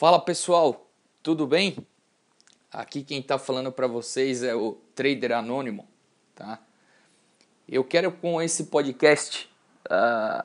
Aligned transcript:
Fala 0.00 0.18
pessoal, 0.18 0.88
tudo 1.22 1.46
bem? 1.46 1.76
Aqui 2.72 3.04
quem 3.04 3.20
está 3.20 3.38
falando 3.38 3.70
para 3.70 3.86
vocês 3.86 4.42
é 4.42 4.54
o 4.54 4.78
Trader 4.94 5.32
Anônimo, 5.32 5.86
tá? 6.34 6.58
Eu 7.68 7.84
quero 7.84 8.10
com 8.10 8.40
esse 8.40 8.64
podcast 8.64 9.46
uh, 9.84 10.42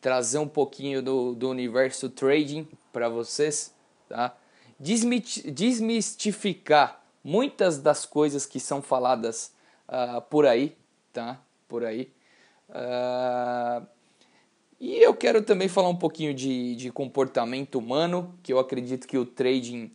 trazer 0.00 0.38
um 0.38 0.48
pouquinho 0.48 1.02
do, 1.02 1.34
do 1.34 1.50
universo 1.50 2.08
trading 2.08 2.66
para 2.94 3.10
vocês, 3.10 3.74
tá? 4.08 4.34
Desmistificar 4.80 7.04
muitas 7.22 7.76
das 7.76 8.06
coisas 8.06 8.46
que 8.46 8.58
são 8.58 8.80
faladas 8.80 9.52
uh, 9.86 10.22
por 10.22 10.46
aí, 10.46 10.78
tá? 11.12 11.38
Por 11.68 11.84
aí. 11.84 12.10
Uh, 12.70 13.86
e 14.84 15.02
eu 15.02 15.14
quero 15.14 15.40
também 15.40 15.66
falar 15.66 15.88
um 15.88 15.96
pouquinho 15.96 16.34
de, 16.34 16.76
de 16.76 16.90
comportamento 16.90 17.76
humano, 17.76 18.34
que 18.42 18.52
eu 18.52 18.58
acredito 18.58 19.08
que 19.08 19.16
o 19.16 19.24
trading 19.24 19.90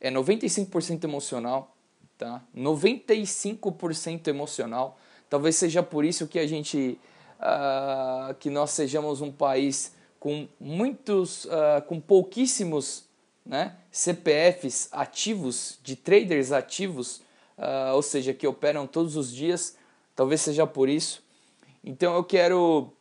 é 0.00 0.10
95% 0.10 1.04
emocional, 1.04 1.76
tá? 2.18 2.42
95% 2.52 4.26
emocional. 4.26 4.98
Talvez 5.30 5.54
seja 5.54 5.80
por 5.80 6.04
isso 6.04 6.26
que 6.26 6.40
a 6.40 6.46
gente, 6.48 6.98
uh, 7.38 8.34
que 8.34 8.50
nós 8.50 8.72
sejamos 8.72 9.20
um 9.20 9.30
país 9.30 9.94
com 10.18 10.48
muitos, 10.58 11.44
uh, 11.44 11.80
com 11.86 12.00
pouquíssimos 12.00 13.04
né, 13.46 13.76
CPFs 13.92 14.88
ativos, 14.90 15.78
de 15.84 15.94
traders 15.94 16.50
ativos, 16.50 17.18
uh, 17.56 17.94
ou 17.94 18.02
seja, 18.02 18.34
que 18.34 18.48
operam 18.48 18.88
todos 18.88 19.14
os 19.14 19.32
dias. 19.32 19.76
Talvez 20.16 20.40
seja 20.40 20.66
por 20.66 20.88
isso. 20.88 21.22
Então 21.84 22.16
eu 22.16 22.24
quero 22.24 22.92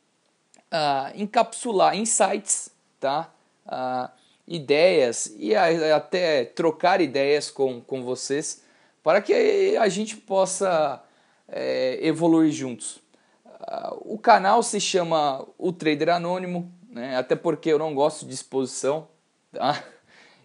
uh, 0.71 1.11
encapsular 1.15 1.95
insights, 1.95 2.71
tá? 2.99 3.31
Uh, 3.65 4.09
ideias 4.47 5.33
e 5.37 5.55
até 5.55 6.45
trocar 6.45 6.99
ideias 6.99 7.49
com, 7.49 7.79
com 7.79 8.03
vocês 8.03 8.63
para 9.03 9.21
que 9.21 9.77
a 9.77 9.87
gente 9.87 10.17
possa 10.17 11.01
é, 11.47 11.99
evoluir 12.01 12.51
juntos. 12.51 12.97
Uh, 13.45 14.13
o 14.13 14.17
canal 14.17 14.63
se 14.63 14.79
chama 14.79 15.45
O 15.57 15.71
Trader 15.71 16.09
Anônimo, 16.09 16.71
né? 16.89 17.17
até 17.17 17.35
porque 17.35 17.69
eu 17.69 17.79
não 17.79 17.93
gosto 17.93 18.25
de 18.25 18.33
exposição, 18.33 19.07
tá? 19.51 19.83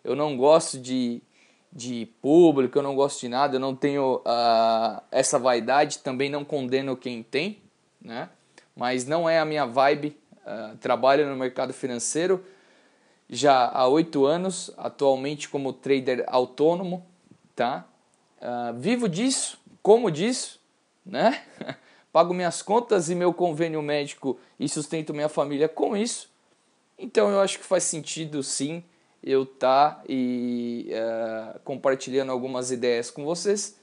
eu 0.05 0.15
não 0.15 0.37
gosto 0.37 0.79
de, 0.79 1.23
de 1.73 2.07
público, 2.21 2.79
eu 2.79 2.83
não 2.83 2.95
gosto 2.95 3.21
de 3.21 3.29
nada, 3.29 3.57
eu 3.57 3.61
não 3.61 3.75
tenho 3.75 4.17
uh, 4.17 5.03
essa 5.11 5.39
vaidade, 5.39 5.99
também 5.99 6.29
não 6.29 6.45
condeno 6.45 6.97
quem 6.97 7.23
tem, 7.23 7.63
né? 8.01 8.29
mas 8.75 9.07
não 9.07 9.29
é 9.29 9.39
a 9.39 9.45
minha 9.45 9.65
vibe. 9.67 10.17
Uh, 10.47 10.77
trabalho 10.77 11.29
no 11.29 11.35
mercado 11.35 11.73
financeiro 11.73 12.45
já 13.29 13.69
há 13.69 13.87
oito 13.89 14.25
anos, 14.25 14.71
atualmente 14.77 15.49
como 15.49 15.73
trader 15.73 16.25
autônomo, 16.29 17.05
tá? 17.55 17.85
Uh, 18.39 18.79
vivo 18.79 19.09
disso, 19.09 19.59
como 19.83 20.11
disso, 20.11 20.61
né? 21.05 21.43
Pago 22.13 22.33
minhas 22.33 22.63
contas 22.63 23.11
e 23.11 23.15
meu 23.15 23.35
convênio 23.35 23.83
médico 23.83 24.39
e 24.59 24.69
sustento 24.69 25.13
minha 25.13 25.29
família 25.29 25.69
com 25.69 25.97
isso. 25.97 26.31
Então 26.99 27.29
eu 27.31 27.41
acho 27.41 27.59
que 27.59 27.65
faz 27.65 27.83
sentido 27.85 28.43
sim 28.43 28.83
eu 29.23 29.43
estar 29.43 29.97
tá 29.97 30.03
e 30.09 30.89
uh, 30.93 31.59
compartilhando 31.61 32.31
algumas 32.31 32.71
ideias 32.71 33.11
com 33.11 33.25
vocês 33.25 33.77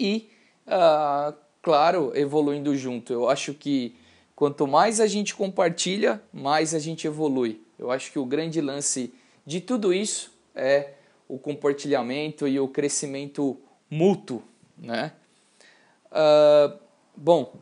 e 0.00 0.28
uh, 0.66 1.36
claro, 1.62 2.12
evoluindo 2.14 2.74
junto. 2.76 3.12
Eu 3.12 3.28
acho 3.28 3.52
que 3.52 3.94
quanto 4.36 4.66
mais 4.66 5.00
a 5.00 5.06
gente 5.06 5.34
compartilha, 5.34 6.22
mais 6.30 6.74
a 6.74 6.78
gente 6.78 7.06
evolui. 7.06 7.62
Eu 7.78 7.90
acho 7.90 8.12
que 8.12 8.18
o 8.18 8.26
grande 8.26 8.60
lance 8.60 9.12
de 9.46 9.62
tudo 9.62 9.94
isso 9.94 10.30
é 10.54 10.92
o 11.26 11.38
compartilhamento 11.38 12.46
e 12.46 12.60
o 12.60 12.68
crescimento 12.68 13.56
mútuo, 13.90 14.42
né? 14.76 15.12
Uh, 16.12 16.78
bom, 17.16 17.54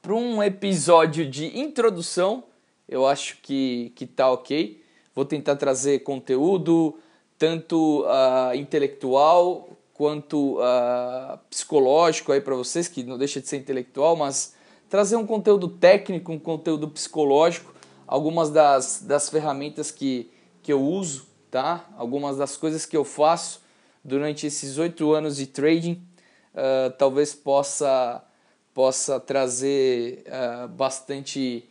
para 0.00 0.14
um 0.14 0.42
episódio 0.42 1.28
de 1.28 1.58
introdução, 1.58 2.44
eu 2.88 3.06
acho 3.06 3.38
que, 3.42 3.92
que 3.94 4.06
tá 4.06 4.30
ok. 4.30 4.82
Vou 5.14 5.24
tentar 5.24 5.56
trazer 5.56 6.00
conteúdo 6.00 6.98
tanto 7.38 8.04
uh, 8.04 8.54
intelectual 8.54 9.68
quanto 9.92 10.58
uh, 10.58 11.38
psicológico 11.50 12.32
aí 12.32 12.40
para 12.40 12.54
vocês, 12.54 12.88
que 12.88 13.02
não 13.02 13.18
deixa 13.18 13.40
de 13.40 13.48
ser 13.48 13.58
intelectual, 13.58 14.16
mas 14.16 14.54
trazer 14.88 15.16
um 15.16 15.26
conteúdo 15.26 15.68
técnico, 15.68 16.32
um 16.32 16.38
conteúdo 16.38 16.88
psicológico, 16.88 17.74
algumas 18.06 18.50
das, 18.50 19.02
das 19.02 19.28
ferramentas 19.28 19.90
que, 19.90 20.30
que 20.62 20.72
eu 20.72 20.82
uso, 20.82 21.26
tá? 21.50 21.88
Algumas 21.96 22.36
das 22.36 22.56
coisas 22.56 22.86
que 22.86 22.96
eu 22.96 23.04
faço 23.04 23.62
durante 24.04 24.46
esses 24.46 24.78
oito 24.78 25.12
anos 25.12 25.36
de 25.36 25.46
trading, 25.46 26.02
uh, 26.54 26.90
talvez 26.98 27.34
possa 27.34 28.22
possa 28.74 29.20
trazer 29.20 30.24
uh, 30.26 30.66
bastante 30.66 31.70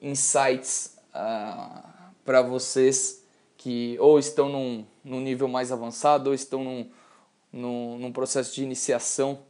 insights 0.00 0.96
uh, 1.08 1.82
para 2.24 2.40
vocês 2.40 3.24
que 3.56 3.96
ou 3.98 4.16
estão 4.16 4.48
num, 4.48 4.86
num 5.04 5.20
nível 5.20 5.48
mais 5.48 5.72
avançado 5.72 6.28
ou 6.28 6.34
estão 6.34 6.62
num, 6.62 6.88
num, 7.52 7.98
num 7.98 8.12
processo 8.12 8.54
de 8.54 8.62
iniciação 8.62 9.40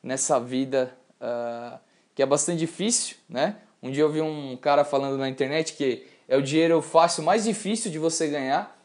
nessa 0.00 0.38
vida 0.38 0.96
uh, 1.20 1.76
que 2.14 2.22
é 2.22 2.26
bastante 2.26 2.58
difícil, 2.58 3.16
né? 3.28 3.56
Um 3.82 3.90
dia 3.90 4.02
eu 4.02 4.10
vi 4.10 4.20
um 4.20 4.56
cara 4.56 4.84
falando 4.84 5.18
na 5.18 5.28
internet 5.28 5.74
que 5.74 6.06
é 6.28 6.36
o 6.36 6.42
dinheiro 6.42 6.80
fácil 6.80 7.22
mais 7.22 7.44
difícil 7.44 7.90
de 7.90 7.98
você 7.98 8.28
ganhar 8.28 8.80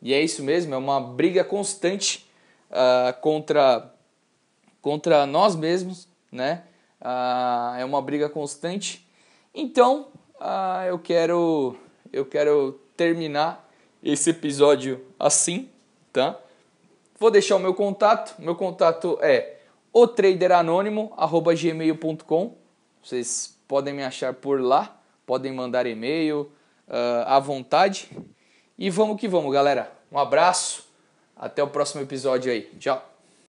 e 0.00 0.12
é 0.12 0.20
isso 0.20 0.42
mesmo, 0.42 0.74
é 0.74 0.76
uma 0.76 1.00
briga 1.00 1.44
constante 1.44 2.28
uh, 2.70 3.18
contra 3.20 3.90
contra 4.80 5.26
nós 5.26 5.54
mesmos, 5.54 6.08
né? 6.30 6.64
Uh, 7.00 7.76
é 7.78 7.84
uma 7.84 8.02
briga 8.02 8.28
constante. 8.28 9.06
Então, 9.54 10.08
eu 10.88 10.98
quero 10.98 11.76
eu 12.12 12.26
quero 12.26 12.80
terminar 12.96 13.70
esse 14.02 14.30
episódio 14.30 15.06
assim, 15.18 15.68
tá? 16.12 16.38
Vou 17.18 17.30
deixar 17.30 17.56
o 17.56 17.60
meu 17.60 17.74
contato. 17.74 18.40
Meu 18.40 18.56
contato 18.56 19.18
é 19.22 19.58
otraderanônimo@gmail.com. 19.92 22.61
Vocês 23.02 23.58
podem 23.66 23.92
me 23.92 24.04
achar 24.04 24.32
por 24.34 24.60
lá, 24.60 25.00
podem 25.26 25.52
mandar 25.52 25.86
e-mail 25.86 26.52
uh, 26.88 27.26
à 27.26 27.38
vontade. 27.38 28.10
E 28.78 28.90
vamos 28.90 29.20
que 29.20 29.28
vamos, 29.28 29.52
galera. 29.52 29.92
Um 30.10 30.18
abraço. 30.18 30.90
Até 31.36 31.62
o 31.62 31.68
próximo 31.68 32.02
episódio 32.02 32.52
aí. 32.52 32.70
Tchau. 32.78 33.11